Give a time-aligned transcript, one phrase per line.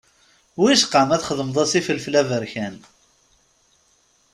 [0.61, 2.75] Wicqa ma txedmem-as ifelfel aberkan.